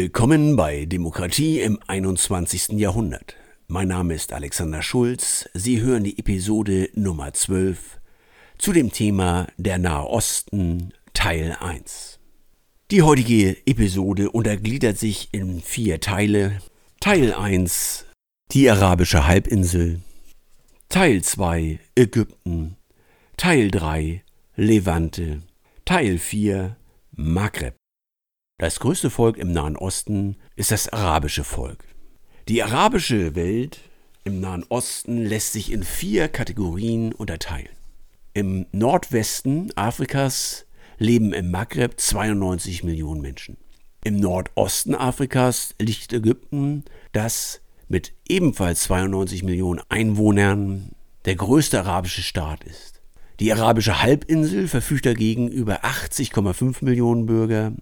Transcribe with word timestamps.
Willkommen 0.00 0.54
bei 0.54 0.84
Demokratie 0.84 1.58
im 1.58 1.80
21. 1.88 2.78
Jahrhundert. 2.78 3.34
Mein 3.66 3.88
Name 3.88 4.14
ist 4.14 4.32
Alexander 4.32 4.80
Schulz. 4.80 5.48
Sie 5.54 5.80
hören 5.80 6.04
die 6.04 6.16
Episode 6.20 6.88
Nummer 6.94 7.32
12 7.32 7.98
zu 8.58 8.72
dem 8.72 8.92
Thema 8.92 9.48
der 9.56 9.78
Nahe 9.78 10.06
Osten 10.06 10.92
Teil 11.14 11.56
1. 11.58 12.20
Die 12.92 13.02
heutige 13.02 13.56
Episode 13.66 14.30
untergliedert 14.30 14.98
sich 14.98 15.30
in 15.32 15.60
vier 15.60 15.98
Teile. 15.98 16.60
Teil 17.00 17.34
1 17.34 18.06
die 18.52 18.70
arabische 18.70 19.26
Halbinsel, 19.26 20.00
Teil 20.88 21.22
2 21.22 21.80
Ägypten, 21.96 22.76
Teil 23.36 23.68
3 23.72 24.22
Levante, 24.54 25.42
Teil 25.84 26.18
4 26.18 26.76
Maghreb. 27.16 27.77
Das 28.60 28.80
größte 28.80 29.08
Volk 29.08 29.36
im 29.36 29.52
Nahen 29.52 29.76
Osten 29.76 30.34
ist 30.56 30.72
das 30.72 30.88
arabische 30.92 31.44
Volk. 31.44 31.84
Die 32.48 32.60
arabische 32.60 33.36
Welt 33.36 33.78
im 34.24 34.40
Nahen 34.40 34.64
Osten 34.68 35.24
lässt 35.24 35.52
sich 35.52 35.70
in 35.70 35.84
vier 35.84 36.26
Kategorien 36.26 37.12
unterteilen. 37.12 37.68
Im 38.34 38.66
Nordwesten 38.72 39.70
Afrikas 39.76 40.66
leben 40.98 41.32
im 41.32 41.52
Maghreb 41.52 42.00
92 42.00 42.82
Millionen 42.82 43.20
Menschen. 43.20 43.58
Im 44.02 44.18
Nordosten 44.18 44.96
Afrikas 44.96 45.76
liegt 45.78 46.12
Ägypten, 46.12 46.84
das 47.12 47.60
mit 47.86 48.12
ebenfalls 48.28 48.82
92 48.82 49.44
Millionen 49.44 49.82
Einwohnern 49.88 50.96
der 51.26 51.36
größte 51.36 51.78
arabische 51.78 52.22
Staat 52.22 52.64
ist. 52.64 53.02
Die 53.38 53.52
arabische 53.52 54.02
Halbinsel 54.02 54.66
verfügt 54.66 55.06
dagegen 55.06 55.46
über 55.46 55.84
80,5 55.84 56.84
Millionen 56.84 57.26
Bürger 57.26 57.72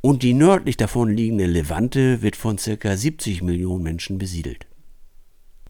und 0.00 0.22
die 0.22 0.34
nördlich 0.34 0.76
davon 0.76 1.10
liegende 1.10 1.46
Levante 1.46 2.22
wird 2.22 2.36
von 2.36 2.56
ca. 2.56 2.96
70 2.96 3.42
Millionen 3.42 3.82
Menschen 3.82 4.18
besiedelt. 4.18 4.66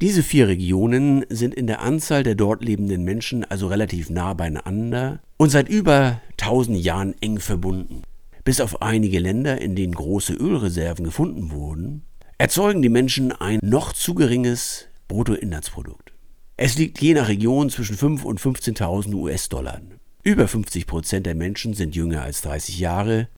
Diese 0.03 0.23
vier 0.23 0.49
Regionen 0.49 1.25
sind 1.31 1.55
in 1.55 1.67
der 1.67 1.81
Anzahl 1.81 2.23
der 2.23 2.35
dort 2.35 2.63
lebenden 2.63 3.03
Menschen 3.05 3.45
also 3.45 3.67
relativ 3.67 4.11
nah 4.11 4.35
beieinander 4.35 5.21
und 5.39 5.49
seit 5.49 5.71
über 5.71 6.21
1000 6.33 6.79
Jahren 6.79 7.15
eng 7.23 7.39
verbunden. 7.39 8.03
Bis 8.45 8.61
auf 8.61 8.83
einige 8.83 9.19
Länder, 9.19 9.61
in 9.61 9.75
denen 9.75 9.95
große 9.95 10.35
Ölreserven 10.35 11.05
gefunden 11.05 11.51
wurden, 11.51 12.03
erzeugen 12.37 12.83
die 12.83 12.91
Menschen 12.91 13.33
ein 13.33 13.59
noch 13.63 13.95
zu 13.95 14.15
geringes 14.15 14.87
Bruttoinlandsprodukt. 15.09 16.13
Es 16.59 16.77
liegt 16.77 17.01
je 17.01 17.15
nach 17.15 17.29
Region 17.29 17.71
zwischen 17.71 17.97
5 17.97 18.25
und 18.25 18.41
15.000 18.41 19.15
US-Dollar. 19.15 19.81
Über 20.23 20.47
50 20.47 20.87
Prozent 20.87 21.25
der 21.25 21.35
Menschen 21.35 21.73
sind 21.73 21.97
jünger 21.97 22.23
als 22.23 22.43
30 22.43 22.79
Jahre 22.79 23.29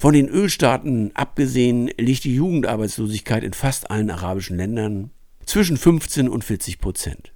von 0.00 0.14
den 0.14 0.30
Ölstaaten 0.30 1.10
abgesehen 1.12 1.90
liegt 1.98 2.24
die 2.24 2.34
Jugendarbeitslosigkeit 2.34 3.44
in 3.44 3.52
fast 3.52 3.90
allen 3.90 4.10
arabischen 4.10 4.56
Ländern 4.56 5.10
zwischen 5.44 5.76
15 5.76 6.26
und 6.26 6.42
40 6.42 6.78
Prozent. 6.78 7.34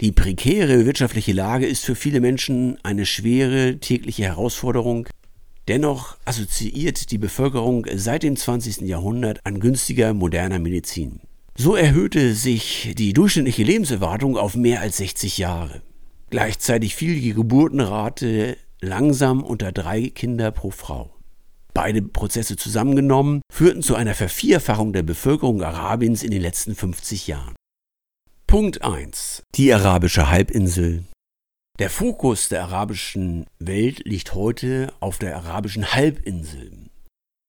Die 0.00 0.12
prekäre 0.12 0.86
wirtschaftliche 0.86 1.32
Lage 1.32 1.66
ist 1.66 1.84
für 1.84 1.96
viele 1.96 2.20
Menschen 2.20 2.78
eine 2.84 3.04
schwere 3.06 3.78
tägliche 3.80 4.22
Herausforderung. 4.22 5.08
Dennoch 5.66 6.16
assoziiert 6.24 7.10
die 7.10 7.18
Bevölkerung 7.18 7.86
seit 7.92 8.22
dem 8.22 8.36
20. 8.36 8.82
Jahrhundert 8.82 9.44
an 9.44 9.58
günstiger 9.58 10.14
moderner 10.14 10.60
Medizin. 10.60 11.22
So 11.56 11.74
erhöhte 11.74 12.34
sich 12.34 12.94
die 12.96 13.12
durchschnittliche 13.12 13.64
Lebenserwartung 13.64 14.36
auf 14.36 14.54
mehr 14.54 14.80
als 14.80 14.98
60 14.98 15.38
Jahre. 15.38 15.82
Gleichzeitig 16.30 16.94
fiel 16.94 17.20
die 17.20 17.34
Geburtenrate 17.34 18.58
langsam 18.80 19.42
unter 19.42 19.72
drei 19.72 20.10
Kinder 20.10 20.52
pro 20.52 20.70
Frau. 20.70 21.13
Beide 21.74 22.02
Prozesse 22.02 22.56
zusammengenommen 22.56 23.42
führten 23.52 23.82
zu 23.82 23.96
einer 23.96 24.14
Vervierfachung 24.14 24.92
der 24.92 25.02
Bevölkerung 25.02 25.60
Arabiens 25.62 26.22
in 26.22 26.30
den 26.30 26.40
letzten 26.40 26.76
50 26.76 27.26
Jahren. 27.26 27.56
Punkt 28.46 28.82
1. 28.82 29.42
Die 29.56 29.74
arabische 29.74 30.30
Halbinsel. 30.30 31.02
Der 31.80 31.90
Fokus 31.90 32.48
der 32.48 32.62
arabischen 32.62 33.46
Welt 33.58 34.04
liegt 34.04 34.34
heute 34.36 34.92
auf 35.00 35.18
der 35.18 35.34
arabischen 35.34 35.92
Halbinsel. 35.92 36.70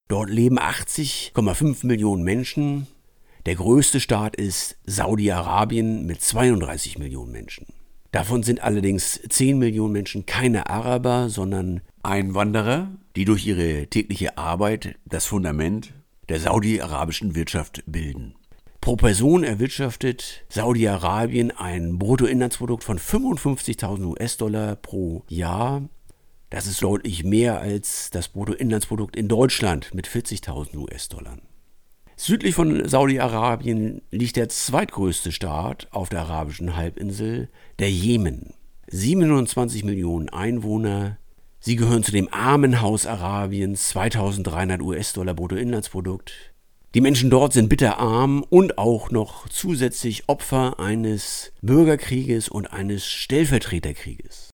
Dort 0.07 0.31
leben 0.31 0.57
80,5 0.57 1.85
Millionen 1.85 2.23
Menschen. 2.23 2.87
Der 3.45 3.53
größte 3.53 3.99
Staat 3.99 4.35
ist 4.35 4.77
Saudi-Arabien 4.85 6.07
mit 6.07 6.23
32 6.23 6.97
Millionen 6.97 7.31
Menschen. 7.31 7.67
Davon 8.11 8.41
sind 8.41 8.63
allerdings 8.63 9.19
10 9.29 9.59
Millionen 9.59 9.93
Menschen 9.93 10.25
keine 10.25 10.67
Araber, 10.69 11.29
sondern 11.29 11.81
Einwanderer, 12.05 12.89
die 13.15 13.25
durch 13.25 13.45
ihre 13.45 13.87
tägliche 13.87 14.37
Arbeit 14.37 14.95
das 15.05 15.25
Fundament 15.25 15.93
der 16.29 16.39
saudi-arabischen 16.39 17.35
Wirtschaft 17.35 17.83
bilden. 17.85 18.35
Pro 18.81 18.95
Person 18.95 19.43
erwirtschaftet 19.43 20.45
Saudi-Arabien 20.49 21.51
ein 21.51 21.97
Bruttoinlandsprodukt 21.97 22.83
von 22.83 22.99
55.000 22.99 24.05
US-Dollar 24.05 24.75
pro 24.75 25.23
Jahr. 25.27 25.89
Das 26.51 26.67
ist 26.67 26.83
deutlich 26.83 27.23
mehr 27.23 27.59
als 27.59 28.11
das 28.11 28.27
Bruttoinlandsprodukt 28.27 29.15
in 29.15 29.27
Deutschland 29.27 29.93
mit 29.95 30.07
40.000 30.07 30.77
US-Dollar. 30.77 31.39
Südlich 32.15 32.55
von 32.55 32.87
Saudi-Arabien 32.87 34.01
liegt 34.11 34.35
der 34.35 34.49
zweitgrößte 34.49 35.31
Staat 35.31 35.87
auf 35.91 36.09
der 36.09 36.21
arabischen 36.21 36.77
Halbinsel, 36.77 37.49
der 37.79 37.91
Jemen. 37.91 38.53
27 38.87 39.83
Millionen 39.83 40.29
Einwohner. 40.29 41.17
Sie 41.67 41.77
gehören 41.77 42.03
zu 42.03 42.11
dem 42.11 42.31
Armenhaus 42.31 43.07
Arabiens, 43.07 43.87
2300 43.87 44.83
US-Dollar 44.83 45.33
Bruttoinlandsprodukt. 45.33 46.31
Die 46.93 47.01
Menschen 47.01 47.31
dort 47.31 47.53
sind 47.53 47.69
bitterarm 47.69 48.45
und 48.47 48.77
auch 48.77 49.09
noch 49.09 49.49
zusätzlich 49.49 50.29
Opfer 50.29 50.79
eines 50.79 51.53
Bürgerkrieges 51.63 52.49
und 52.49 52.67
eines 52.67 53.07
Stellvertreterkrieges. 53.07 54.51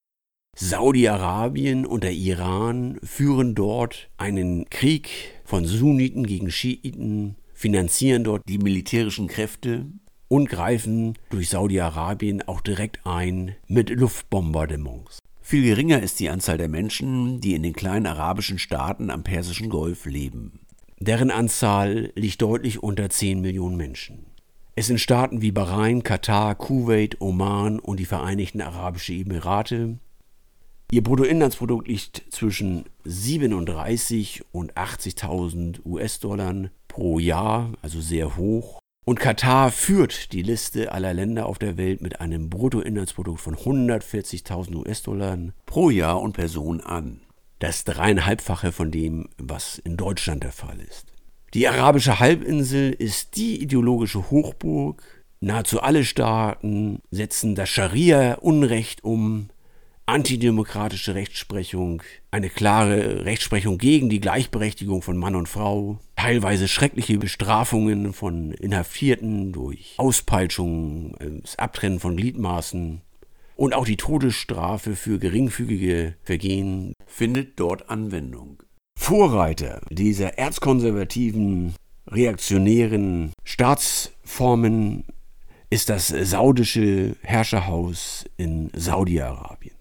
Saudi-Arabien 0.55 1.85
und 1.85 2.05
der 2.05 2.13
Iran 2.13 2.97
führen 3.03 3.55
dort 3.55 4.09
einen 4.15 4.69
Krieg 4.69 5.09
von 5.43 5.65
Sunniten 5.65 6.25
gegen 6.25 6.49
Schiiten, 6.49 7.35
finanzieren 7.53 8.23
dort 8.23 8.43
die 8.47 8.57
militärischen 8.57 9.27
Kräfte 9.27 9.85
und 10.29 10.47
greifen 10.47 11.17
durch 11.29 11.49
Saudi-Arabien 11.49 12.41
auch 12.47 12.61
direkt 12.61 13.05
ein 13.05 13.57
mit 13.67 13.89
Luftbombardements. 13.89 15.19
Viel 15.51 15.63
geringer 15.63 16.01
ist 16.01 16.21
die 16.21 16.29
Anzahl 16.29 16.57
der 16.57 16.69
Menschen, 16.69 17.41
die 17.41 17.55
in 17.55 17.63
den 17.63 17.73
kleinen 17.73 18.07
arabischen 18.07 18.57
Staaten 18.57 19.09
am 19.09 19.23
Persischen 19.23 19.67
Golf 19.67 20.05
leben. 20.05 20.61
Deren 20.97 21.29
Anzahl 21.29 22.13
liegt 22.15 22.41
deutlich 22.41 22.81
unter 22.81 23.09
10 23.09 23.41
Millionen 23.41 23.75
Menschen. 23.75 24.27
Es 24.77 24.87
sind 24.87 25.01
Staaten 25.01 25.41
wie 25.41 25.51
Bahrain, 25.51 26.03
Katar, 26.03 26.55
Kuwait, 26.55 27.19
Oman 27.19 27.79
und 27.79 27.99
die 27.99 28.05
Vereinigten 28.05 28.61
Arabischen 28.61 29.19
Emirate. 29.19 29.97
Ihr 30.89 31.03
Bruttoinlandsprodukt 31.03 31.85
liegt 31.85 32.23
zwischen 32.29 32.85
37 33.03 34.45
und 34.53 34.75
80.000 34.75 35.85
US-Dollar 35.85 36.69
pro 36.87 37.19
Jahr, 37.19 37.73
also 37.81 37.99
sehr 37.99 38.37
hoch. 38.37 38.80
Und 39.03 39.19
Katar 39.19 39.71
führt 39.71 40.31
die 40.31 40.43
Liste 40.43 40.91
aller 40.91 41.13
Länder 41.13 41.47
auf 41.47 41.57
der 41.57 41.75
Welt 41.75 42.01
mit 42.01 42.21
einem 42.21 42.51
Bruttoinlandsprodukt 42.51 43.41
von 43.41 43.55
140.000 43.55 44.75
US-Dollar 44.75 45.39
pro 45.65 45.89
Jahr 45.89 46.21
und 46.21 46.33
Person 46.33 46.81
an. 46.81 47.21
Das 47.57 47.83
dreieinhalbfache 47.83 48.71
von 48.71 48.91
dem, 48.91 49.29
was 49.37 49.79
in 49.79 49.97
Deutschland 49.97 50.43
der 50.43 50.51
Fall 50.51 50.79
ist. 50.79 51.07
Die 51.55 51.67
arabische 51.67 52.19
Halbinsel 52.19 52.91
ist 52.93 53.35
die 53.37 53.61
ideologische 53.61 54.29
Hochburg. 54.29 55.03
Nahezu 55.39 55.81
alle 55.81 56.05
Staaten 56.05 57.01
setzen 57.09 57.55
das 57.55 57.69
Scharia-Unrecht 57.69 59.03
um, 59.03 59.49
antidemokratische 60.11 61.15
Rechtsprechung, 61.15 62.03
eine 62.31 62.49
klare 62.49 63.25
Rechtsprechung 63.25 63.77
gegen 63.77 64.09
die 64.09 64.19
Gleichberechtigung 64.19 65.01
von 65.01 65.17
Mann 65.17 65.35
und 65.35 65.47
Frau, 65.47 65.99
teilweise 66.15 66.67
schreckliche 66.67 67.17
Bestrafungen 67.17 68.13
von 68.13 68.51
Inhaftierten 68.51 69.53
durch 69.53 69.95
Auspeitschung, 69.97 71.15
das 71.41 71.57
Abtrennen 71.57 71.99
von 71.99 72.17
Gliedmaßen 72.17 73.01
und 73.55 73.73
auch 73.73 73.85
die 73.85 73.97
Todesstrafe 73.97 74.95
für 74.95 75.17
geringfügige 75.17 76.15
Vergehen 76.23 76.93
findet 77.05 77.59
dort 77.59 77.89
Anwendung. 77.89 78.63
Vorreiter 78.99 79.81
dieser 79.89 80.37
erzkonservativen, 80.37 81.73
reaktionären 82.07 83.31
Staatsformen 83.45 85.05
ist 85.69 85.89
das 85.89 86.07
saudische 86.07 87.15
Herrscherhaus 87.21 88.25
in 88.35 88.69
Saudi-Arabien. 88.75 89.80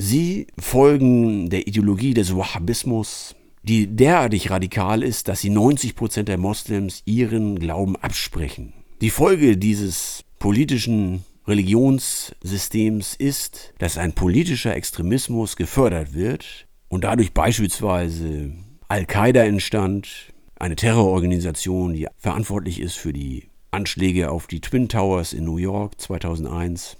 Sie 0.00 0.46
folgen 0.56 1.50
der 1.50 1.66
Ideologie 1.66 2.14
des 2.14 2.36
Wahhabismus, 2.36 3.34
die 3.64 3.88
derartig 3.88 4.48
radikal 4.48 5.02
ist, 5.02 5.26
dass 5.26 5.40
sie 5.40 5.50
90 5.50 5.96
Prozent 5.96 6.28
der 6.28 6.38
Moslems 6.38 7.02
ihren 7.04 7.58
Glauben 7.58 7.96
absprechen. 7.96 8.74
Die 9.00 9.10
Folge 9.10 9.56
dieses 9.56 10.22
politischen 10.38 11.24
Religionssystems 11.48 13.16
ist, 13.16 13.74
dass 13.78 13.98
ein 13.98 14.12
politischer 14.12 14.76
Extremismus 14.76 15.56
gefördert 15.56 16.14
wird 16.14 16.68
und 16.88 17.02
dadurch 17.02 17.32
beispielsweise 17.32 18.52
Al-Qaida 18.86 19.42
entstand, 19.42 20.32
eine 20.60 20.76
Terrororganisation, 20.76 21.92
die 21.94 22.06
verantwortlich 22.18 22.80
ist 22.80 22.94
für 22.94 23.12
die 23.12 23.48
Anschläge 23.72 24.30
auf 24.30 24.46
die 24.46 24.60
Twin 24.60 24.88
Towers 24.88 25.32
in 25.32 25.44
New 25.44 25.56
York 25.56 26.00
2001. 26.00 26.96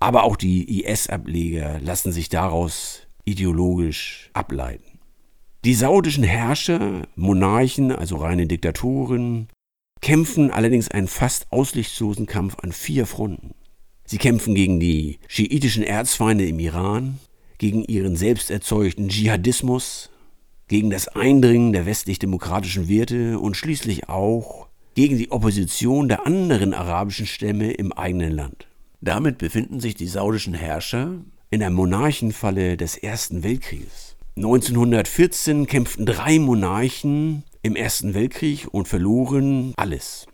Aber 0.00 0.24
auch 0.24 0.36
die 0.36 0.80
IS-Ableger 0.82 1.78
lassen 1.80 2.10
sich 2.10 2.30
daraus 2.30 3.02
ideologisch 3.24 4.30
ableiten. 4.32 4.98
Die 5.64 5.74
saudischen 5.74 6.24
Herrscher, 6.24 7.06
Monarchen, 7.16 7.92
also 7.92 8.16
reine 8.16 8.46
Diktatoren, 8.46 9.48
kämpfen 10.00 10.50
allerdings 10.50 10.90
einen 10.90 11.06
fast 11.06 11.52
aussichtslosen 11.52 12.24
Kampf 12.24 12.56
an 12.62 12.72
vier 12.72 13.04
Fronten. 13.04 13.54
Sie 14.06 14.16
kämpfen 14.16 14.54
gegen 14.54 14.80
die 14.80 15.18
schiitischen 15.28 15.82
Erzfeinde 15.82 16.46
im 16.46 16.58
Iran, 16.58 17.18
gegen 17.58 17.84
ihren 17.84 18.16
selbst 18.16 18.50
erzeugten 18.50 19.10
Dschihadismus, 19.10 20.08
gegen 20.66 20.88
das 20.88 21.08
Eindringen 21.08 21.74
der 21.74 21.84
westlich-demokratischen 21.84 22.88
Werte 22.88 23.38
und 23.38 23.54
schließlich 23.54 24.08
auch 24.08 24.68
gegen 24.94 25.18
die 25.18 25.30
Opposition 25.30 26.08
der 26.08 26.26
anderen 26.26 26.72
arabischen 26.72 27.26
Stämme 27.26 27.72
im 27.72 27.92
eigenen 27.92 28.32
Land. 28.32 28.69
Damit 29.02 29.38
befinden 29.38 29.80
sich 29.80 29.94
die 29.94 30.08
saudischen 30.08 30.52
Herrscher 30.52 31.22
in 31.48 31.60
der 31.60 31.70
Monarchenfalle 31.70 32.76
des 32.76 32.98
Ersten 32.98 33.42
Weltkrieges. 33.42 34.16
1914 34.36 35.66
kämpften 35.66 36.04
drei 36.04 36.38
Monarchen 36.38 37.44
im 37.62 37.76
Ersten 37.76 38.12
Weltkrieg 38.12 38.68
und 38.70 38.88
verloren 38.88 39.72
alles. 39.76 40.26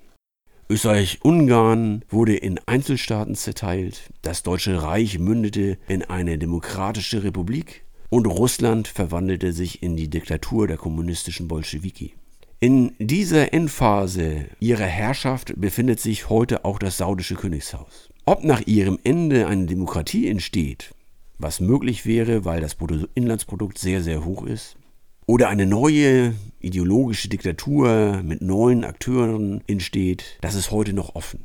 Österreich-Ungarn 0.69 2.05
wurde 2.09 2.35
in 2.37 2.59
Einzelstaaten 2.67 3.37
zerteilt, 3.37 4.11
das 4.23 4.43
Deutsche 4.43 4.83
Reich 4.83 5.21
mündete 5.21 5.79
in 5.87 6.03
eine 6.03 6.37
demokratische 6.37 7.23
Republik 7.23 7.85
und 8.11 8.27
Russland 8.27 8.89
verwandelte 8.89 9.53
sich 9.53 9.83
in 9.83 9.97
die 9.97 10.11
Diktatur 10.11 10.67
der 10.67 10.77
kommunistischen 10.77 11.47
Bolschewiki. 11.47 12.15
In 12.59 12.95
dieser 12.99 13.53
Endphase 13.53 14.47
ihrer 14.59 14.87
Herrschaft 14.87 15.53
befindet 15.57 16.01
sich 16.01 16.29
heute 16.31 16.65
auch 16.65 16.81
das 16.81 16.97
saudische 16.97 17.37
Königshaus. 17.37 18.11
Ob 18.28 18.43
nach 18.43 18.67
ihrem 18.67 18.99
Ende 19.05 19.46
eine 19.46 19.67
Demokratie 19.67 20.26
entsteht, 20.26 20.93
was 21.38 21.61
möglich 21.61 22.06
wäre, 22.06 22.44
weil 22.44 22.61
das 22.61 22.75
Bruttoinlandsprodukt 22.75 23.78
sehr, 23.78 24.02
sehr 24.02 24.25
hoch 24.25 24.44
ist, 24.44 24.75
oder 25.26 25.49
eine 25.49 25.64
neue 25.64 26.34
ideologische 26.58 27.28
Diktatur 27.28 28.23
mit 28.25 28.43
neuen 28.43 28.82
Akteuren 28.82 29.62
entsteht, 29.69 30.38
das 30.40 30.56
ist 30.56 30.73
heute 30.73 30.93
noch 30.93 31.14
offen. 31.14 31.44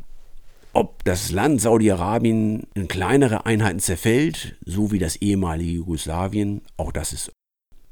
Ob 0.74 1.04
das 1.04 1.32
Land 1.32 1.62
Saudi-Arabien 1.62 2.64
in 2.74 2.88
kleinere 2.88 3.46
Einheiten 3.46 3.80
zerfällt, 3.80 4.58
so 4.66 4.92
wie 4.92 5.00
das 5.00 5.18
ehemalige 5.18 5.74
Jugoslawien, 5.74 6.62
auch 6.78 6.92
das 6.92 7.14
ist. 7.14 7.32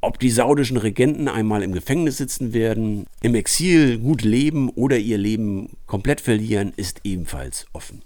Ob 0.02 0.18
die 0.18 0.32
saudischen 0.32 0.78
Regenten 0.78 1.28
einmal 1.28 1.62
im 1.62 1.74
Gefängnis 1.74 2.18
sitzen 2.18 2.54
werden, 2.54 3.06
im 3.22 3.36
Exil 3.36 4.00
gut 4.00 4.24
leben 4.24 4.70
oder 4.70 4.98
ihr 4.98 5.20
Leben 5.20 5.78
komplett 5.86 6.22
verlieren, 6.22 6.74
ist 6.76 7.02
ebenfalls 7.04 7.68
offen. 7.74 8.02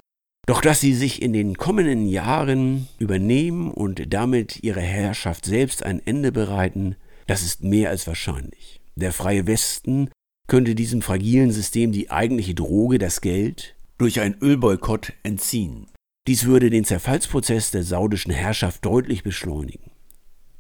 Doch 0.46 0.60
dass 0.62 0.82
sie 0.82 0.94
sich 0.94 1.22
in 1.22 1.32
den 1.32 1.56
kommenden 1.56 2.06
Jahren 2.06 2.88
übernehmen 3.00 3.72
und 3.72 4.14
damit 4.14 4.62
ihrer 4.64 4.82
Herrschaft 4.82 5.46
selbst 5.46 5.84
ein 5.84 6.06
Ende 6.06 6.32
bereiten, 6.32 6.96
das 7.28 7.44
ist 7.44 7.64
mehr 7.64 7.90
als 7.90 8.08
wahrscheinlich. 8.08 8.82
Der 8.96 9.14
freie 9.14 9.48
Westen 9.48 10.10
könnte 10.48 10.76
diesem 10.76 11.02
fragilen 11.02 11.52
System 11.52 11.94
die 11.94 12.12
eigentliche 12.12 12.54
Droge, 12.54 12.98
das 12.98 13.22
Geld, 13.22 13.76
durch 13.98 14.20
einen 14.20 14.36
Ölboykott 14.42 15.14
entziehen. 15.24 15.88
Dies 16.28 16.46
würde 16.46 16.70
den 16.70 16.84
Zerfallsprozess 16.84 17.72
der 17.72 17.84
saudischen 17.84 18.34
Herrschaft 18.34 18.84
deutlich 18.86 19.24
beschleunigen. 19.24 19.92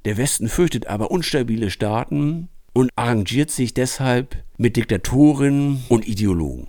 Der 0.06 0.18
Westen 0.18 0.47
fürchtet 0.47 0.88
aber 0.88 1.12
unstabile 1.12 1.69
Staaten 1.69 2.50
und 2.74 2.89
arrangiert 2.95 3.51
sich 3.51 3.74
deshalb 3.74 4.44
mit 4.57 4.77
Diktatoren 4.77 5.83
und 5.89 6.07
Ideologen. 6.07 6.68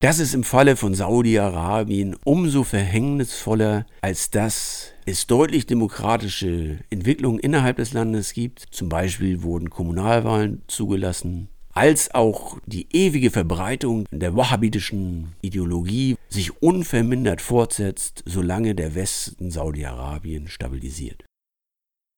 Das 0.00 0.20
ist 0.20 0.32
im 0.32 0.44
Falle 0.44 0.76
von 0.76 0.94
Saudi-Arabien 0.94 2.14
umso 2.22 2.62
verhängnisvoller, 2.62 3.84
als 4.00 4.30
dass 4.30 4.92
es 5.06 5.26
deutlich 5.26 5.66
demokratische 5.66 6.78
Entwicklungen 6.88 7.40
innerhalb 7.40 7.78
des 7.78 7.92
Landes 7.94 8.32
gibt. 8.32 8.60
Zum 8.70 8.88
Beispiel 8.88 9.42
wurden 9.42 9.70
Kommunalwahlen 9.70 10.62
zugelassen, 10.68 11.48
als 11.72 12.14
auch 12.14 12.60
die 12.64 12.86
ewige 12.92 13.32
Verbreitung 13.32 14.06
der 14.12 14.36
wahhabitischen 14.36 15.34
Ideologie 15.42 16.14
sich 16.28 16.62
unvermindert 16.62 17.42
fortsetzt, 17.42 18.22
solange 18.24 18.76
der 18.76 18.94
Westen 18.94 19.50
Saudi-Arabien 19.50 20.46
stabilisiert. 20.46 21.24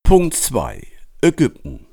Punkt 0.03 0.35
2. 0.35 0.85
Ägypten. 1.23 1.87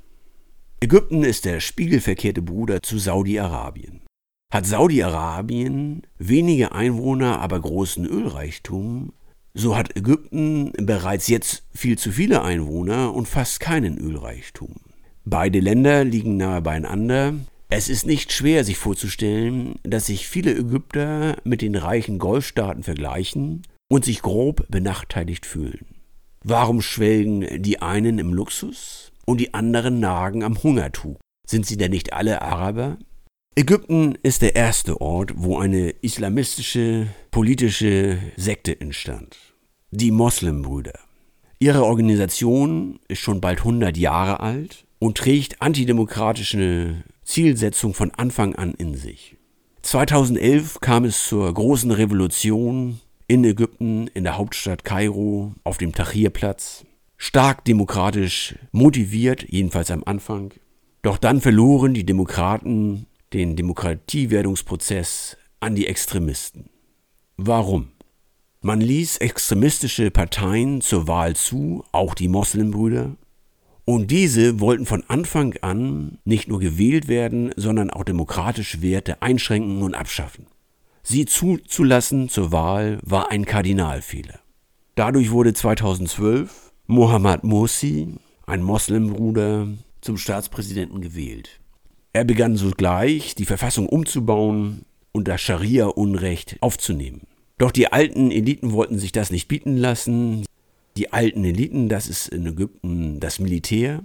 Ägypten 0.81 1.23
ist 1.25 1.47
der 1.47 1.61
spiegelverkehrte 1.61 2.43
Bruder 2.43 2.83
zu 2.83 2.99
Saudi-Arabien. 2.99 4.03
Hat 4.51 4.65
Saudi-Arabien 4.65 6.03
wenige 6.17 6.73
Einwohner, 6.73 7.41
aber 7.41 7.61
großen 7.61 8.07
Ölreichtum, 8.07 9.13
so 9.53 9.77
hat 9.77 9.95
Ägypten 9.95 10.73
bereits 10.73 11.29
jetzt 11.29 11.65
viel 11.75 11.99
zu 11.99 12.13
viele 12.13 12.43
Einwohner 12.43 13.13
und 13.13 13.29
fast 13.29 13.61
keinen 13.61 13.99
Ölreichtum. 13.99 14.77
Beide 15.27 15.61
Länder 15.61 16.03
liegen 16.05 16.39
nahe 16.39 16.63
beieinander, 16.63 17.35
es 17.69 17.91
ist 17.91 18.07
nicht 18.07 18.33
schwer, 18.33 18.65
sich 18.65 18.79
vorzustellen, 18.79 19.75
dass 19.83 20.07
sich 20.07 20.27
viele 20.27 20.57
Ägypter 20.57 21.37
mit 21.45 21.61
den 21.61 21.75
reichen 21.75 22.19
Golfstaaten 22.19 22.83
vergleichen 22.83 23.67
und 23.91 24.07
sich 24.07 24.23
grob 24.23 24.65
benachteiligt 24.71 25.45
fühlen. 25.45 25.85
Warum 26.43 26.81
schwelgen 26.81 27.63
die 27.63 27.83
einen 27.83 28.19
im 28.19 28.33
Luxus 28.33 29.13
und 29.27 29.39
die 29.39 29.53
anderen 29.53 30.01
nagen 30.01 30.43
am 30.43 30.63
Hungertuch? 30.63 31.19
Sind 31.47 31.67
sie 31.67 31.77
denn 31.77 31.91
nicht 31.91 32.15
alle 32.15 32.41
Araber? 32.41 32.97
Ägypten 33.59 34.17
ist 34.23 34.43
der 34.43 34.55
erste 34.55 35.01
Ort, 35.01 35.33
wo 35.35 35.59
eine 35.59 35.91
islamistische 35.91 37.09
politische 37.33 38.19
Sekte 38.37 38.81
entstand. 38.81 39.37
Die 39.91 40.13
Moslembrüder. 40.13 40.97
Ihre 41.59 41.85
Organisation 41.85 43.01
ist 43.09 43.19
schon 43.19 43.41
bald 43.41 43.59
100 43.59 43.97
Jahre 43.97 44.39
alt 44.39 44.87
und 45.01 45.19
trägt 45.19 45.61
antidemokratische 45.61 47.03
Zielsetzung 47.25 47.95
von 47.95 48.13
Anfang 48.13 48.55
an 48.55 48.75
in 48.75 48.95
sich. 48.95 49.37
2011 49.83 50.79
kam 50.79 51.05
es 51.05 51.27
zur 51.27 51.53
großen 51.53 51.91
Revolution 51.91 53.01
in 53.27 53.43
Ägypten, 53.43 54.07
in 54.15 54.23
der 54.23 54.39
Hauptstadt 54.39 54.85
Kairo, 54.85 55.53
auf 55.65 55.79
dem 55.79 55.93
Tahrirplatz. 55.93 56.85
Stark 57.17 57.65
demokratisch 57.65 58.55
motiviert, 58.71 59.47
jedenfalls 59.49 59.91
am 59.91 60.05
Anfang. 60.05 60.55
Doch 61.03 61.19
dann 61.19 61.41
verloren 61.41 61.93
die 61.93 62.07
Demokraten 62.07 63.07
den 63.33 63.57
Demokratiewerdungsprozess 63.57 65.37
an 65.61 65.75
die 65.75 65.87
Extremisten. 65.87 66.71
Warum? 67.37 67.89
Man 68.61 68.81
ließ 68.81 69.19
extremistische 69.19 70.11
Parteien 70.11 70.81
zur 70.81 71.07
Wahl 71.07 71.37
zu, 71.37 71.85
auch 71.93 72.15
die 72.15 72.29
Moslembrüder, 72.29 73.17
und 73.85 74.11
diese 74.11 74.61
wollten 74.61 74.85
von 74.85 75.03
Anfang 75.09 75.55
an 75.63 76.19
nicht 76.25 76.47
nur 76.49 76.61
gewählt 76.61 77.09
werden, 77.09 77.53
sondern 77.57 77.91
auch 77.91 78.05
demokratische 78.05 78.83
Werte 78.83 79.23
einschränken 79.23 79.81
und 79.81 79.95
abschaffen. 79.95 80.47
Sie 81.03 81.25
zuzulassen 81.25 82.29
zur 82.29 82.53
Wahl 82.53 82.99
war 83.03 83.31
ein 83.31 83.47
Kardinalfehler. 83.47 84.41
Dadurch 84.95 85.31
wurde 85.31 85.55
2012 85.55 86.73
Mohammad 86.87 87.45
Morsi, 87.45 88.15
ein 88.45 88.63
Moslembruder, 88.63 89.69
zum 90.03 90.19
Staatspräsidenten 90.19 91.01
gewählt. 91.01 91.61
Er 92.19 92.25
begann 92.25 92.57
sogleich, 92.57 93.37
die 93.37 93.45
Verfassung 93.45 93.89
umzubauen 93.89 94.83
und 95.13 95.29
das 95.29 95.41
Scharia-Unrecht 95.41 96.57
aufzunehmen. 96.59 97.21
Doch 97.59 97.71
die 97.71 97.93
alten 97.93 98.33
Eliten 98.33 98.73
wollten 98.73 98.99
sich 98.99 99.13
das 99.13 99.31
nicht 99.31 99.47
bieten 99.47 99.77
lassen 99.77 100.45
die 100.97 101.13
alten 101.13 101.45
Eliten, 101.45 101.89
das 101.89 102.09
ist 102.09 102.27
in 102.27 102.45
Ägypten 102.45 103.21
das 103.21 103.39
Militär. 103.39 104.03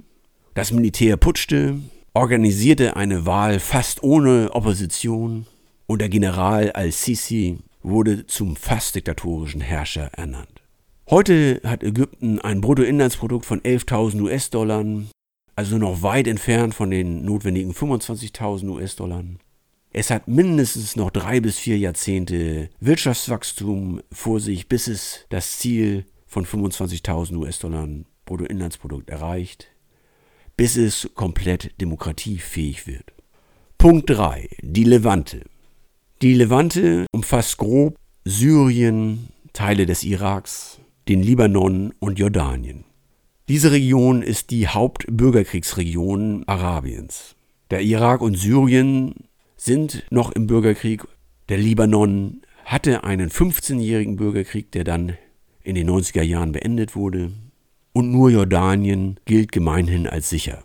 Das 0.53 0.72
Militär 0.72 1.17
putschte, 1.17 1.79
organisierte 2.13 2.96
eine 2.98 3.25
Wahl 3.25 3.60
fast 3.60 4.03
ohne 4.03 4.51
Opposition 4.53 5.48
und 5.88 6.00
der 6.00 6.10
General 6.10 6.72
al-Sisi 6.72 7.58
wurde 7.82 8.27
zum 8.27 8.55
fast 8.55 8.93
diktatorischen 8.93 9.62
Herrscher 9.62 10.12
ernannt. 10.13 10.62
Heute 11.10 11.62
hat 11.63 11.82
Ägypten 11.82 12.39
ein 12.39 12.62
Bruttoinlandsprodukt 12.62 13.48
von 13.48 13.62
11.000 13.62 14.22
US-Dollar, 14.22 14.86
also 15.55 15.77
noch 15.77 16.01
weit 16.01 16.27
entfernt 16.27 16.74
von 16.74 16.89
den 16.89 17.24
notwendigen 17.25 17.74
25.000 17.74 18.69
US-Dollar. 18.69 19.24
Es 19.91 20.10
hat 20.10 20.27
mindestens 20.27 20.95
noch 20.95 21.12
drei 21.12 21.39
bis 21.39 21.60
vier 21.60 21.77
Jahrzehnte 21.77 22.69
Wirtschaftswachstum 22.79 24.01
vor 24.12 24.39
sich, 24.39 24.67
bis 24.67 24.88
es 24.88 25.25
das 25.29 25.60
Ziel 25.60 26.05
von 26.25 26.45
25.000 26.45 27.36
US-Dollar 27.36 27.88
Bruttoinlandsprodukt 28.25 29.10
erreicht, 29.10 29.67
bis 30.57 30.77
es 30.77 31.10
komplett 31.13 31.79
demokratiefähig 31.79 32.88
wird. 32.88 33.13
Punkt 33.77 34.10
3. 34.10 34.50
Die 34.62 34.86
Levante. 34.86 35.41
Die 36.22 36.33
Levante 36.33 37.05
umfasst 37.12 37.57
grob 37.57 37.95
Syrien, 38.25 39.29
Teile 39.51 39.86
des 39.86 40.03
Iraks, 40.03 40.79
den 41.07 41.22
Libanon 41.22 41.93
und 42.00 42.17
Jordanien. 42.17 42.86
Diese 43.50 43.73
Region 43.73 44.21
ist 44.21 44.51
die 44.51 44.69
Hauptbürgerkriegsregion 44.69 46.47
Arabiens. 46.47 47.35
Der 47.71 47.81
Irak 47.81 48.21
und 48.21 48.38
Syrien 48.38 49.15
sind 49.57 50.05
noch 50.09 50.31
im 50.31 50.47
Bürgerkrieg. 50.47 51.03
Der 51.50 51.57
Libanon 51.57 52.41
hatte 52.63 53.03
einen 53.03 53.29
15-jährigen 53.29 54.15
Bürgerkrieg, 54.15 54.71
der 54.71 54.85
dann 54.85 55.17
in 55.62 55.75
den 55.75 55.89
90er 55.89 56.21
Jahren 56.21 56.53
beendet 56.53 56.95
wurde. 56.95 57.33
Und 57.91 58.13
nur 58.13 58.29
Jordanien 58.29 59.19
gilt 59.25 59.51
gemeinhin 59.51 60.07
als 60.07 60.29
sicher. 60.29 60.63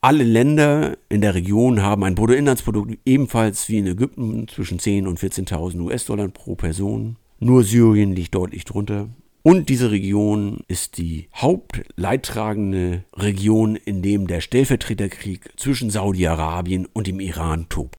Alle 0.00 0.24
Länder 0.24 0.96
in 1.10 1.20
der 1.20 1.34
Region 1.34 1.82
haben 1.82 2.04
ein 2.04 2.14
Bruttoinlandsprodukt 2.14 2.98
ebenfalls 3.04 3.68
wie 3.68 3.80
in 3.80 3.86
Ägypten 3.86 4.48
zwischen 4.48 4.78
10.000 4.78 5.08
und 5.08 5.20
14.000 5.20 5.80
US-Dollar 5.80 6.28
pro 6.28 6.54
Person. 6.54 7.16
Nur 7.38 7.64
Syrien 7.64 8.16
liegt 8.16 8.34
deutlich 8.34 8.64
drunter. 8.64 9.10
Und 9.42 9.68
diese 9.68 9.90
Region 9.90 10.60
ist 10.68 10.98
die 10.98 11.28
hauptleidtragende 11.34 13.04
Region, 13.14 13.76
in 13.76 14.02
dem 14.02 14.26
der 14.26 14.40
Stellvertreterkrieg 14.40 15.50
zwischen 15.56 15.90
Saudi-Arabien 15.90 16.86
und 16.92 17.06
dem 17.06 17.20
Iran 17.20 17.68
tobt. 17.68 17.96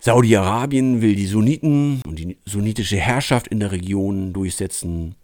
Saudi-Arabien 0.00 1.00
will 1.00 1.14
die 1.14 1.26
Sunniten 1.26 2.00
und 2.06 2.18
die 2.18 2.38
sunnitische 2.44 2.96
Herrschaft 2.96 3.46
in 3.48 3.60
der 3.60 3.70
Region 3.70 4.32
durchsetzen 4.32 5.14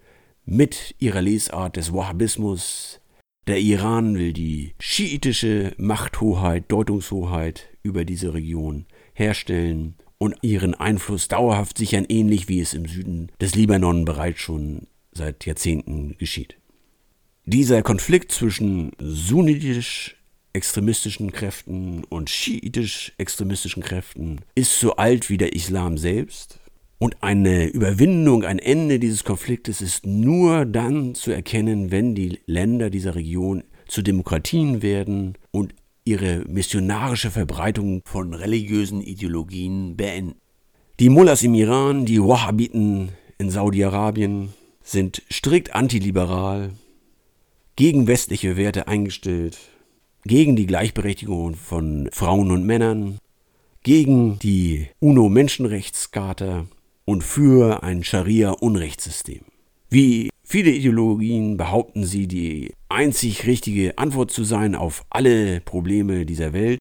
mit 0.45 0.95
ihrer 0.99 1.21
Lesart 1.21 1.77
des 1.77 1.93
Wahhabismus. 1.93 3.01
Der 3.49 3.59
Iran 3.59 4.17
will 4.17 4.33
die 4.33 4.75
schiitische 4.79 5.73
Machthoheit, 5.79 6.67
Deutungshoheit 6.69 7.69
über 7.83 8.05
diese 8.05 8.35
Region 8.35 8.87
herstellen 9.15 9.97
und 10.19 10.37
ihren 10.43 10.75
Einfluss 10.75 11.27
dauerhaft 11.27 11.79
sichern, 11.79 12.05
ähnlich 12.09 12.49
wie 12.49 12.61
es 12.61 12.75
im 12.75 12.87
Süden 12.87 13.33
des 13.41 13.55
Libanon 13.55 14.05
bereits 14.05 14.41
schon 14.41 14.87
seit 15.19 15.45
Jahrzehnten 15.45 16.17
geschieht. 16.17 16.57
Dieser 17.45 17.83
Konflikt 17.83 18.33
zwischen 18.33 18.93
sunnitisch 18.99 20.17
extremistischen 20.53 21.33
Kräften 21.33 22.05
und 22.05 22.31
schiitisch 22.31 23.13
extremistischen 23.19 23.83
Kräften 23.83 24.41
ist 24.55 24.81
so 24.81 24.97
alt 24.97 25.29
wie 25.29 25.37
der 25.37 25.53
Islam 25.55 25.99
selbst. 25.99 26.61
Und 26.99 27.23
eine 27.23 27.67
Überwindung, 27.67 28.45
ein 28.45 28.59
Ende 28.59 28.99
dieses 28.99 29.23
Konfliktes 29.23 29.81
ist 29.81 30.05
nur 30.05 30.65
dann 30.65 31.15
zu 31.15 31.31
erkennen, 31.31 31.91
wenn 31.91 32.15
die 32.15 32.41
Länder 32.47 32.91
dieser 32.91 33.15
Region 33.15 33.63
zu 33.87 34.03
Demokratien 34.03 34.83
werden 34.83 35.39
und 35.53 35.75
ihre 36.05 36.45
missionarische 36.49 37.31
Verbreitung 37.31 38.03
von 38.05 38.35
religiösen 38.35 39.01
Ideologien 39.01 39.97
beenden. 39.97 40.35
Die 40.99 41.11
Mullahs 41.11 41.45
im 41.45 41.55
Iran, 41.55 42.05
die 42.05 42.21
Wahhabiten 42.21 43.11
in 43.39 43.51
Saudi-Arabien 43.51 44.53
sind 44.91 45.23
strikt 45.31 45.75
antiliberal, 45.75 46.73
gegen 47.77 48.07
westliche 48.07 48.57
Werte 48.57 48.89
eingestellt 48.89 49.59
gegen 50.25 50.57
die 50.57 50.67
Gleichberechtigung 50.67 51.55
von 51.55 52.09
Frauen 52.13 52.51
und 52.51 52.65
Männern, 52.65 53.19
gegen 53.83 54.39
die 54.39 54.89
UNO-Menschenrechtscharta 55.01 56.67
und 57.05 57.25
für 57.25 57.83
ein 57.83 58.05
Scharia-Unrechtssystem. 58.05 59.41
Wie 59.89 60.29
viele 60.43 60.71
Ideologien 60.71 61.57
behaupten 61.57 62.05
sie, 62.05 62.29
die 62.29 62.75
einzig 62.89 63.47
richtige 63.47 63.97
Antwort 63.97 64.31
zu 64.31 64.45
sein 64.45 64.75
auf 64.75 65.05
alle 65.09 65.61
Probleme 65.61 66.27
dieser 66.27 66.53
Welt. 66.53 66.79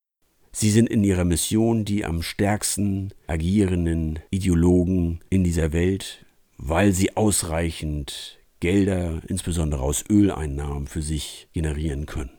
Sie 0.51 0.71
sind 0.71 0.89
in 0.89 1.03
ihrer 1.03 1.23
Mission 1.23 1.85
die 1.85 2.03
am 2.03 2.21
stärksten 2.23 3.13
agierenden 3.27 4.19
Ideologen 4.31 5.21
in 5.29 5.43
dieser 5.43 5.71
Welt, 5.71 6.25
weil 6.57 6.91
sie 6.93 7.15
ausreichend 7.15 8.39
Gelder, 8.59 9.21
insbesondere 9.27 9.81
aus 9.81 10.03
Öleinnahmen, 10.09 10.87
für 10.87 11.01
sich 11.01 11.47
generieren 11.53 12.05
können. 12.05 12.31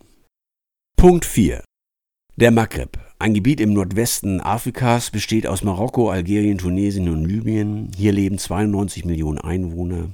Punkt 0.96 1.24
4. 1.24 1.62
Der 2.36 2.50
Maghreb. 2.50 2.98
Ein 3.20 3.34
Gebiet 3.34 3.60
im 3.60 3.72
Nordwesten 3.72 4.40
Afrikas 4.40 5.10
besteht 5.10 5.46
aus 5.46 5.62
Marokko, 5.62 6.10
Algerien, 6.10 6.58
Tunesien 6.58 7.08
und 7.08 7.24
Libyen. 7.24 7.90
Hier 7.96 8.12
leben 8.12 8.38
92 8.38 9.04
Millionen 9.04 9.38
Einwohner, 9.38 10.10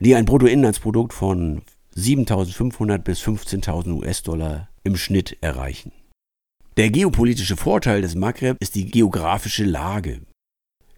die 0.00 0.14
ein 0.14 0.24
Bruttoinlandsprodukt 0.24 1.12
von 1.12 1.62
7.500 1.96 2.98
bis 2.98 3.20
15.000 3.20 3.92
US-Dollar 3.98 4.68
im 4.84 4.96
Schnitt 4.96 5.36
erreichen. 5.40 5.92
Der 6.76 6.90
geopolitische 6.90 7.56
Vorteil 7.56 8.00
des 8.02 8.14
Maghreb 8.14 8.56
ist 8.60 8.74
die 8.74 8.86
geografische 8.86 9.64
Lage. 9.64 10.22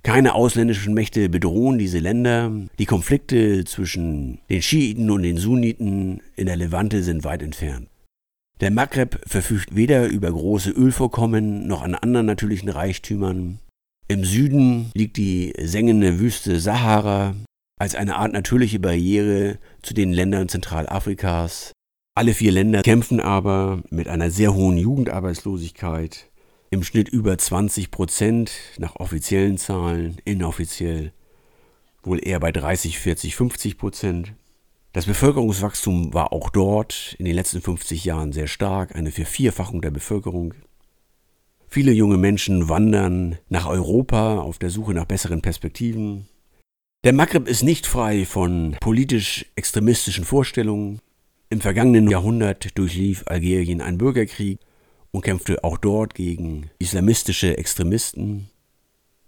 Keine 0.03 0.35
ausländischen 0.35 0.95
Mächte 0.95 1.29
bedrohen 1.29 1.79
diese 1.79 2.01
Länder. 2.01 2.51
Die 2.79 2.87
Konflikte 2.87 3.65
zwischen 3.65 4.41
den 4.51 4.61
Schiiten 4.61 5.11
und 5.11 5.23
den 5.23 5.37
Sunniten 5.37 6.21
in 6.35 6.47
der 6.47 6.57
Levante 6.57 7.05
sind 7.05 7.23
weit 7.23 7.43
entfernt. 7.43 7.89
Der 8.61 8.73
Maghreb 8.73 9.21
verfügt 9.27 9.77
weder 9.77 10.07
über 10.07 10.31
große 10.31 10.71
Ölvorkommen 10.71 11.67
noch 11.67 11.83
an 11.83 11.95
anderen 11.95 12.27
natürlichen 12.27 12.69
Reichtümern. 12.69 13.61
Im 14.09 14.25
Süden 14.25 14.91
liegt 14.95 15.17
die 15.17 15.53
sengende 15.61 16.19
Wüste 16.19 16.59
Sahara 16.59 17.35
als 17.81 17.95
eine 17.95 18.17
Art 18.17 18.33
natürliche 18.33 18.81
Barriere 18.81 19.59
zu 19.83 19.95
den 19.95 20.13
Ländern 20.13 20.49
Zentralafrikas. 20.49 21.73
Alle 22.15 22.35
vier 22.35 22.53
Länder 22.53 22.83
kämpfen 22.83 23.21
aber 23.21 23.83
mit 23.91 24.07
einer 24.07 24.31
sehr 24.31 24.53
hohen 24.55 24.77
Jugendarbeitslosigkeit, 24.77 26.31
im 26.73 26.83
Schnitt 26.83 27.11
über 27.11 27.37
20 27.37 27.91
Prozent 27.91 28.51
nach 28.79 28.97
offiziellen 28.97 29.59
Zahlen, 29.59 30.17
inoffiziell 30.25 31.13
wohl 32.03 32.19
eher 32.27 32.41
bei 32.41 32.51
30, 32.51 32.99
40, 32.99 33.37
50 33.37 33.77
Prozent. 33.77 34.33
Das 34.95 35.05
Bevölkerungswachstum 35.05 36.15
war 36.15 36.33
auch 36.33 36.49
dort 36.49 37.15
in 37.19 37.27
den 37.27 37.35
letzten 37.35 37.61
50 37.61 38.07
Jahren 38.07 38.33
sehr 38.33 38.47
stark, 38.47 38.97
eine 38.97 39.11
Vervierfachung 39.11 39.83
der 39.83 39.91
Bevölkerung. 39.91 40.55
Viele 41.69 41.93
junge 41.93 42.17
Menschen 42.17 42.71
wandern 42.71 43.39
nach 43.51 43.67
Europa 43.67 44.41
auf 44.41 44.59
der 44.59 44.71
Suche 44.71 44.95
nach 44.95 45.05
besseren 45.05 45.43
Perspektiven. 45.43 46.27
Der 47.05 47.13
Maghreb 47.13 47.49
ist 47.49 47.63
nicht 47.63 47.87
frei 47.87 48.25
von 48.25 48.77
politisch 48.81 49.45
extremistischen 49.57 50.25
Vorstellungen. 50.25 51.01
Im 51.51 51.61
vergangenen 51.61 52.09
Jahrhundert 52.09 52.79
durchlief 52.79 53.25
Algerien 53.27 53.83
einen 53.83 53.99
Bürgerkrieg 53.99 54.59
und 55.13 55.23
kämpfte 55.23 55.63
auch 55.63 55.79
dort 55.79 56.15
gegen 56.15 56.71
islamistische 56.79 57.57
Extremisten. 57.57 58.49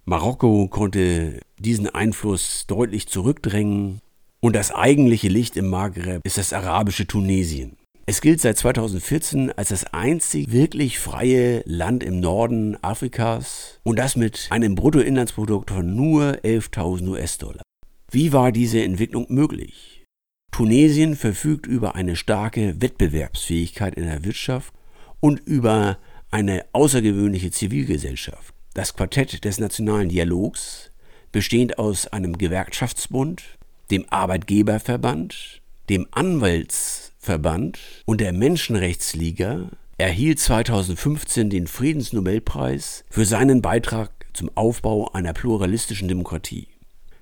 Marokko 0.03 0.67
konnte 0.67 1.39
diesen 1.57 1.87
Einfluss 1.87 2.65
deutlich 2.67 3.07
zurückdrängen 3.07 4.01
und 4.41 4.55
das 4.55 4.71
eigentliche 4.71 5.29
Licht 5.29 5.55
im 5.57 5.67
Maghreb 5.69 6.21
ist 6.25 6.37
das 6.37 6.53
arabische 6.53 7.07
Tunesien. 7.07 7.77
Es 8.07 8.21
gilt 8.21 8.39
seit 8.39 8.57
2014 8.57 9.51
als 9.53 9.69
das 9.69 9.85
einzig 9.85 10.51
wirklich 10.51 10.99
freie 10.99 11.63
Land 11.65 12.03
im 12.03 12.19
Norden 12.19 12.77
Afrikas 12.83 13.79
und 13.83 13.97
das 13.97 14.15
mit 14.15 14.47
einem 14.51 14.75
Bruttoinlandsprodukt 14.75 15.71
von 15.71 15.95
nur 15.95 16.33
11.000 16.43 17.07
US-Dollar. 17.07 17.63
Wie 18.11 18.31
war 18.31 18.51
diese 18.51 18.83
Entwicklung 18.83 19.25
möglich? 19.29 20.05
Tunesien 20.51 21.15
verfügt 21.15 21.65
über 21.65 21.95
eine 21.95 22.15
starke 22.15 22.79
Wettbewerbsfähigkeit 22.79 23.95
in 23.95 24.05
der 24.05 24.23
Wirtschaft 24.23 24.71
und 25.19 25.39
über 25.39 25.97
eine 26.31 26.65
außergewöhnliche 26.73 27.51
Zivilgesellschaft. 27.51 28.53
Das 28.73 28.93
Quartett 28.93 29.45
des 29.45 29.59
nationalen 29.59 30.09
Dialogs, 30.09 30.91
bestehend 31.31 31.79
aus 31.79 32.07
einem 32.07 32.37
Gewerkschaftsbund, 32.37 33.43
dem 33.91 34.05
Arbeitgeberverband, 34.09 35.61
dem 35.89 36.07
Anwaltsverband 36.11 37.79
und 38.05 38.21
der 38.21 38.33
Menschenrechtsliga 38.33 39.69
erhielt 39.97 40.39
2015 40.39 41.49
den 41.49 41.67
Friedensnobelpreis 41.67 43.05
für 43.09 43.25
seinen 43.25 43.61
Beitrag 43.61 44.11
zum 44.33 44.49
Aufbau 44.55 45.11
einer 45.13 45.33
pluralistischen 45.33 46.07
Demokratie. 46.07 46.67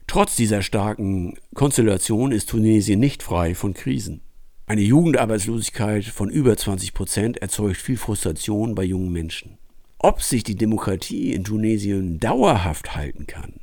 Trotz 0.07 0.35
dieser 0.35 0.61
starken 0.61 1.37
Konstellation 1.53 2.31
ist 2.31 2.49
Tunesien 2.49 2.99
nicht 2.99 3.23
frei 3.23 3.55
von 3.55 3.73
Krisen. 3.73 4.21
Eine 4.65 4.81
Jugendarbeitslosigkeit 4.81 6.05
von 6.05 6.29
über 6.29 6.55
20 6.55 6.93
Prozent 6.93 7.37
erzeugt 7.41 7.75
viel 7.75 7.97
Frustration 7.97 8.75
bei 8.75 8.83
jungen 8.83 9.11
Menschen. 9.11 9.57
Ob 9.99 10.21
sich 10.21 10.43
die 10.43 10.55
Demokratie 10.55 11.33
in 11.33 11.43
Tunesien 11.43 12.17
dauerhaft 12.21 12.95
halten 12.95 13.27
kann, 13.27 13.55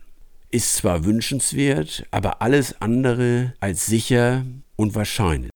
ist 0.50 0.74
zwar 0.74 1.06
wünschenswert, 1.06 2.04
aber 2.10 2.42
alles 2.42 2.82
andere 2.82 3.54
als 3.60 3.86
sicher 3.86 4.44
und 4.76 4.94
wahrscheinlich. 4.94 5.50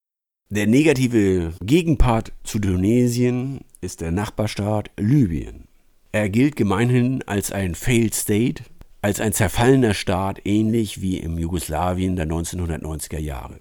Der 0.49 0.65
negative 0.65 1.53
Gegenpart 1.61 2.31
zu 2.43 2.57
Tunesien 2.57 3.61
ist 3.81 4.01
der 4.01 4.11
Nachbarstaat 4.11 4.89
Libyen. 4.97 5.65
Er 6.11 6.29
gilt 6.29 6.55
gemeinhin 6.55 7.21
als 7.27 7.51
ein 7.51 7.75
Failed 7.75 8.15
State, 8.15 8.63
als 9.03 9.19
ein 9.19 9.33
zerfallener 9.33 9.93
Staat, 9.93 10.39
ähnlich 10.43 11.01
wie 11.01 11.17
im 11.17 11.37
Jugoslawien 11.37 12.15
der 12.15 12.25
1990er 12.25 13.19
Jahre. 13.19 13.59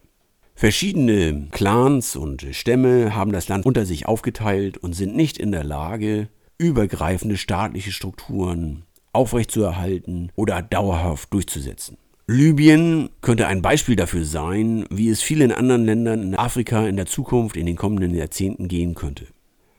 Verschiedene 0.56 1.48
Clans 1.50 2.14
und 2.14 2.46
Stämme 2.52 3.14
haben 3.14 3.32
das 3.32 3.48
Land 3.48 3.66
unter 3.66 3.84
sich 3.84 4.06
aufgeteilt 4.06 4.78
und 4.78 4.94
sind 4.94 5.16
nicht 5.16 5.36
in 5.36 5.50
der 5.50 5.64
Lage, 5.64 6.28
übergreifende 6.58 7.36
staatliche 7.36 7.90
Strukturen 7.90 8.84
aufrechtzuerhalten 9.12 10.30
oder 10.36 10.62
dauerhaft 10.62 11.32
durchzusetzen. 11.32 11.98
Libyen 12.26 13.10
könnte 13.20 13.48
ein 13.48 13.62
Beispiel 13.62 13.96
dafür 13.96 14.24
sein, 14.24 14.86
wie 14.90 15.10
es 15.10 15.22
vielen 15.22 15.52
anderen 15.52 15.84
Ländern 15.84 16.22
in 16.22 16.34
Afrika 16.34 16.86
in 16.86 16.96
der 16.96 17.06
Zukunft 17.06 17.56
in 17.56 17.66
den 17.66 17.76
kommenden 17.76 18.14
Jahrzehnten 18.14 18.68
gehen 18.68 18.94
könnte. 18.94 19.26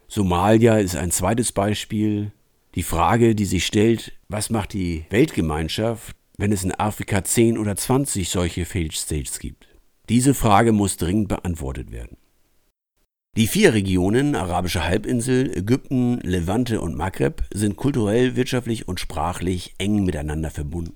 Somalia 0.08 0.78
ist 0.78 0.96
ein 0.96 1.10
zweites 1.10 1.52
Beispiel. 1.52 2.32
Die 2.76 2.84
Frage, 2.84 3.34
die 3.34 3.46
sich 3.46 3.66
stellt, 3.66 4.12
was 4.28 4.50
macht 4.50 4.74
die 4.74 5.06
Weltgemeinschaft, 5.10 6.16
wenn 6.38 6.52
es 6.52 6.64
in 6.64 6.74
Afrika 6.74 7.24
10 7.24 7.58
oder 7.58 7.76
20 7.76 8.30
solche 8.30 8.66
Failed 8.66 8.94
States 8.94 9.40
gibt? 9.40 9.65
Diese 10.10 10.34
Frage 10.34 10.72
muss 10.72 10.98
dringend 10.98 11.30
beantwortet 11.30 11.92
werden. 11.92 12.18
Die 13.38 13.48
vier 13.48 13.74
Regionen, 13.74 14.36
arabische 14.36 14.86
Halbinsel, 14.86 15.58
Ägypten, 15.58 16.20
Levante 16.22 16.80
und 16.80 16.96
Maghreb, 16.96 17.44
sind 17.54 17.76
kulturell, 17.76 18.38
wirtschaftlich 18.38 18.88
und 18.88 19.00
sprachlich 19.00 19.76
eng 19.78 20.06
miteinander 20.06 20.52
verbunden. 20.52 20.96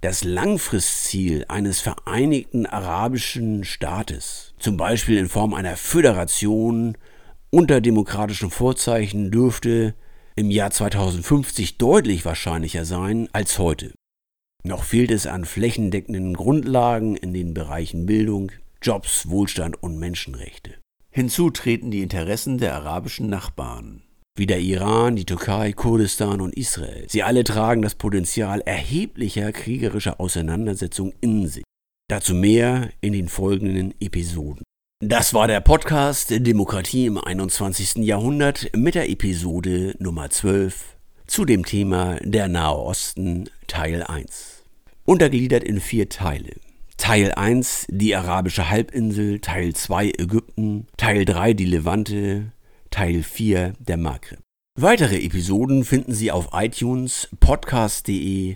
Das 0.00 0.24
Langfristziel 0.24 1.44
eines 1.46 1.78
vereinigten 1.78 2.66
arabischen 2.66 3.62
Staates, 3.62 4.54
zum 4.58 4.76
Beispiel 4.76 5.18
in 5.18 5.28
Form 5.28 5.54
einer 5.54 5.76
Föderation 5.76 6.98
unter 7.50 7.80
demokratischen 7.80 8.50
Vorzeichen, 8.50 9.30
dürfte 9.30 9.94
im 10.34 10.50
Jahr 10.50 10.72
2050 10.72 11.78
deutlich 11.78 12.24
wahrscheinlicher 12.24 12.84
sein 12.84 13.28
als 13.32 13.60
heute. 13.60 13.92
Noch 14.64 14.84
fehlt 14.84 15.10
es 15.10 15.26
an 15.26 15.44
flächendeckenden 15.44 16.34
Grundlagen 16.34 17.16
in 17.16 17.34
den 17.34 17.52
Bereichen 17.52 18.06
Bildung, 18.06 18.52
Jobs, 18.80 19.28
Wohlstand 19.28 19.82
und 19.82 19.98
Menschenrechte. 19.98 20.74
Hinzu 21.10 21.50
treten 21.50 21.90
die 21.90 22.02
Interessen 22.02 22.58
der 22.58 22.74
arabischen 22.74 23.28
Nachbarn, 23.28 24.02
wie 24.36 24.46
der 24.46 24.60
Iran, 24.60 25.16
die 25.16 25.26
Türkei, 25.26 25.72
Kurdistan 25.72 26.40
und 26.40 26.54
Israel. 26.54 27.06
Sie 27.08 27.22
alle 27.22 27.44
tragen 27.44 27.82
das 27.82 27.96
Potenzial 27.96 28.60
erheblicher 28.60 29.52
kriegerischer 29.52 30.20
Auseinandersetzungen 30.20 31.12
in 31.20 31.48
sich. 31.48 31.64
Dazu 32.08 32.34
mehr 32.34 32.90
in 33.00 33.12
den 33.12 33.28
folgenden 33.28 33.94
Episoden. 34.00 34.62
Das 35.00 35.34
war 35.34 35.48
der 35.48 35.60
Podcast 35.60 36.30
Demokratie 36.30 37.06
im 37.06 37.18
21. 37.18 37.96
Jahrhundert 38.04 38.70
mit 38.76 38.94
der 38.94 39.10
Episode 39.10 39.96
Nummer 39.98 40.30
12 40.30 40.96
zu 41.26 41.44
dem 41.44 41.64
Thema 41.64 42.16
der 42.22 42.46
Nahe 42.46 42.76
Osten 42.76 43.50
Teil 43.66 44.02
1. 44.02 44.51
Untergliedert 45.04 45.64
in 45.64 45.80
vier 45.80 46.08
Teile. 46.08 46.54
Teil 46.96 47.32
1 47.32 47.88
die 47.90 48.14
arabische 48.14 48.70
Halbinsel, 48.70 49.40
Teil 49.40 49.74
2 49.74 50.12
Ägypten, 50.18 50.86
Teil 50.96 51.24
3 51.24 51.54
die 51.54 51.64
Levante, 51.64 52.52
Teil 52.90 53.22
4 53.22 53.72
der 53.80 53.96
Maghreb. 53.96 54.38
Weitere 54.78 55.16
Episoden 55.16 55.84
finden 55.84 56.14
Sie 56.14 56.30
auf 56.30 56.50
iTunes, 56.52 57.28
podcast.de 57.40 58.54